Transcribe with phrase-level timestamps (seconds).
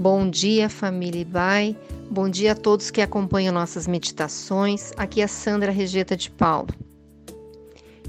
[0.00, 1.76] Bom dia, família Ibai.
[2.08, 4.92] Bom dia a todos que acompanham nossas meditações.
[4.96, 6.68] Aqui é Sandra Regeta de Paulo.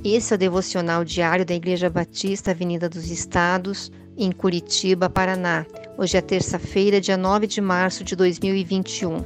[0.04, 5.66] Esse é o devocional diário da Igreja Batista Avenida dos Estados, em Curitiba, Paraná.
[5.98, 9.24] Hoje é terça-feira, dia 9 de março de 2021.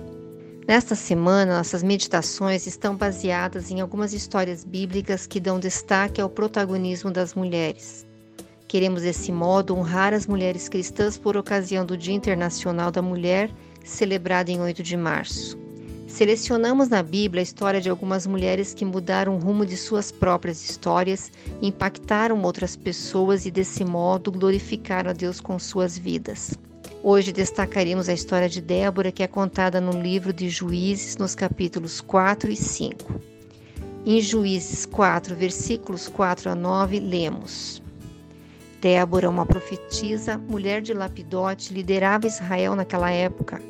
[0.65, 7.11] Nesta semana, nossas meditações estão baseadas em algumas histórias bíblicas que dão destaque ao protagonismo
[7.11, 8.07] das mulheres.
[8.73, 13.51] Queremos, desse modo, honrar as mulheres cristãs por ocasião do Dia Internacional da Mulher,
[13.85, 15.55] celebrado em 8 de março.
[16.07, 20.67] Selecionamos na Bíblia a história de algumas mulheres que mudaram o rumo de suas próprias
[20.67, 21.31] histórias,
[21.61, 26.57] impactaram outras pessoas e, desse modo, glorificaram a Deus com suas vidas.
[27.03, 32.01] Hoje destacaremos a história de Débora, que é contada no livro de Juízes, nos capítulos
[32.01, 33.21] 4 e 5.
[34.03, 37.82] Em Juízes 4, versículos 4 a 9, lemos:
[38.83, 43.61] Débora, uma profetisa, mulher de Lapidote, liderava Israel naquela época.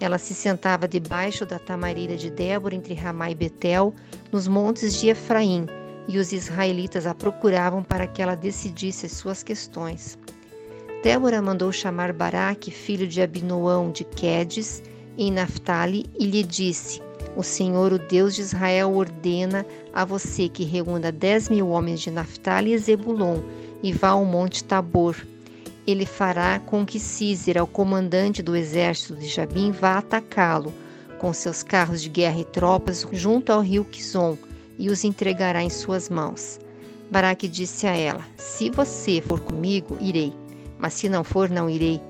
[0.00, 3.94] Ela se sentava debaixo da tamareira de Débora entre Ramá e Betel,
[4.32, 5.64] nos montes de Efraim,
[6.08, 10.18] e os israelitas a procuravam para que ela decidisse as suas questões.
[11.04, 14.82] Débora mandou chamar Baraque, filho de Abinoão de Quedes,
[15.16, 17.00] em Naphtali, e lhe disse:
[17.36, 19.64] O Senhor, o Deus de Israel, ordena
[19.94, 23.38] a você que reúna dez mil homens de Naphtali e Zebulon
[23.82, 25.16] e vá ao monte Tabor.
[25.86, 30.72] Ele fará com que Císera, o comandante do exército de Jabim, vá atacá-lo
[31.18, 34.38] com seus carros de guerra e tropas junto ao rio Quizon
[34.78, 36.60] e os entregará em suas mãos.
[37.10, 40.32] Baraque disse a ela: Se você for comigo, irei,
[40.78, 42.00] mas se não for, não irei.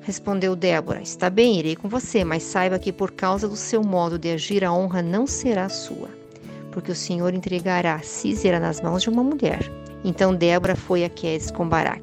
[0.00, 4.18] Respondeu Débora: Está bem, irei com você, mas saiba que por causa do seu modo
[4.18, 6.08] de agir, a honra não será sua,
[6.72, 9.79] porque o Senhor entregará Císera nas mãos de uma mulher.
[10.04, 12.02] Então Débora foi a Quedes com Baraque.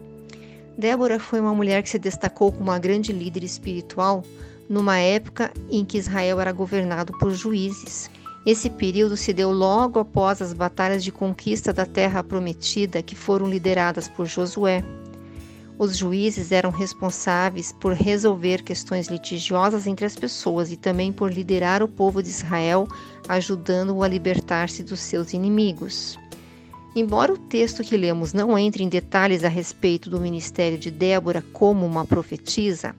[0.77, 4.23] Débora foi uma mulher que se destacou como uma grande líder espiritual
[4.69, 8.11] numa época em que Israel era governado por juízes.
[8.45, 13.49] Esse período se deu logo após as batalhas de conquista da terra prometida que foram
[13.49, 14.83] lideradas por Josué.
[15.79, 21.83] Os juízes eram responsáveis por resolver questões litigiosas entre as pessoas e também por liderar
[21.83, 22.87] o povo de Israel,
[23.27, 26.17] ajudando-o a libertar-se dos seus inimigos.
[26.97, 31.43] Embora o texto que lemos não entre em detalhes a respeito do ministério de Débora
[31.53, 32.95] como uma profetisa,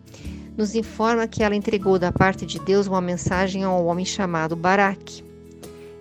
[0.57, 4.55] nos informa que ela entregou da parte de Deus uma mensagem a um homem chamado
[4.55, 5.25] Baraque.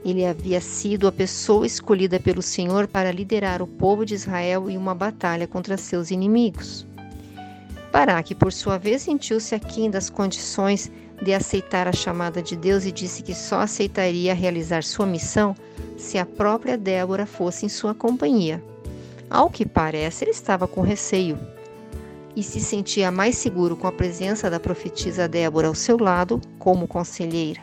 [0.06, 4.78] Ele havia sido a pessoa escolhida pelo Senhor para liderar o povo de Israel em
[4.78, 6.86] uma batalha contra seus inimigos.
[7.92, 10.92] Baraque, por sua vez, sentiu-se aquém das condições
[11.22, 15.56] de aceitar a chamada de Deus e disse que só aceitaria realizar sua missão
[15.98, 18.64] se a própria Débora fosse em sua companhia.
[19.30, 21.38] Ao que parece, ele estava com receio
[22.36, 26.88] e se sentia mais seguro com a presença da profetisa Débora ao seu lado como
[26.88, 27.62] conselheira.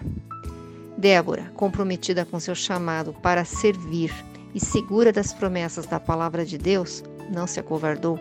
[0.98, 4.12] Débora, comprometida com seu chamado para servir
[4.54, 8.18] e segura das promessas da palavra de Deus, não se acovardou.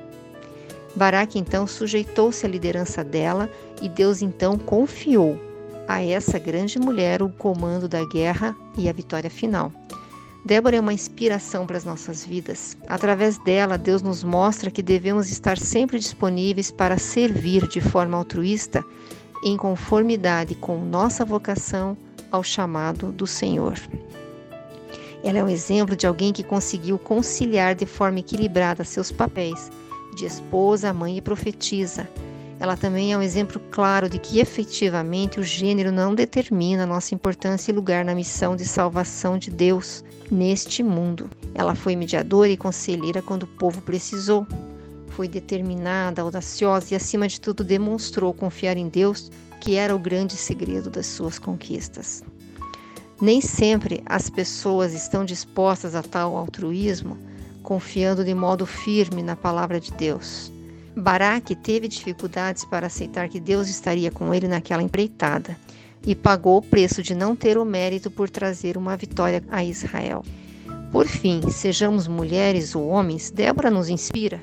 [0.96, 3.50] Baraque então sujeitou-se à liderança dela
[3.82, 5.40] e Deus então confiou
[5.88, 9.72] a essa grande mulher o comando da guerra e a vitória final.
[10.46, 12.78] Débora é uma inspiração para as nossas vidas.
[12.88, 18.84] Através dela, Deus nos mostra que devemos estar sempre disponíveis para servir de forma altruísta,
[19.44, 21.98] em conformidade com nossa vocação
[22.30, 23.80] ao chamado do Senhor.
[25.24, 29.72] Ela é um exemplo de alguém que conseguiu conciliar de forma equilibrada seus papéis
[30.14, 32.08] de esposa, mãe e profetisa.
[32.60, 37.72] Ela também é um exemplo claro de que efetivamente o gênero não determina nossa importância
[37.72, 41.30] e lugar na missão de salvação de Deus neste mundo.
[41.54, 44.48] Ela foi mediadora e conselheira quando o povo precisou.
[45.10, 49.30] Foi determinada, audaciosa e, acima de tudo, demonstrou confiar em Deus,
[49.60, 52.24] que era o grande segredo das suas conquistas.
[53.22, 57.18] Nem sempre as pessoas estão dispostas a tal altruísmo
[57.64, 60.52] confiando de modo firme na palavra de Deus.
[60.96, 65.58] Baraque teve dificuldades para aceitar que Deus estaria com ele naquela empreitada
[66.06, 70.24] e pagou o preço de não ter o mérito por trazer uma vitória a Israel.
[70.92, 74.40] Por fim, sejamos mulheres ou homens, Débora nos inspira.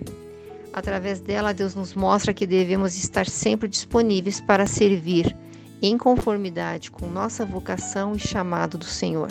[0.73, 5.37] Através dela, Deus nos mostra que devemos estar sempre disponíveis para servir,
[5.83, 9.31] em conformidade com nossa vocação e chamado do Senhor.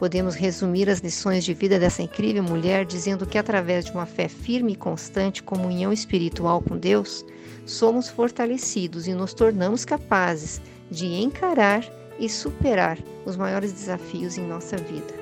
[0.00, 4.28] Podemos resumir as lições de vida dessa incrível mulher dizendo que, através de uma fé
[4.28, 7.22] firme e constante, comunhão espiritual com Deus,
[7.66, 10.58] somos fortalecidos e nos tornamos capazes
[10.90, 11.84] de encarar
[12.18, 15.12] e superar os maiores desafios em nossa vida.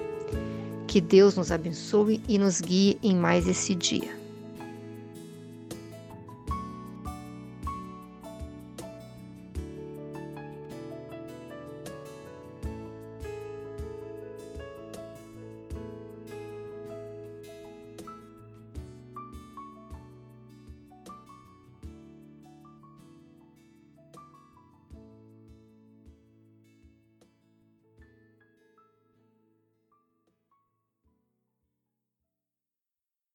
[0.87, 4.28] Que Deus nos abençoe e nos guie em mais esse dia.